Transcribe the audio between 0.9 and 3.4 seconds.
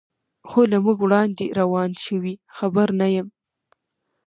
وړاندې روان شوي، خبر نه یم.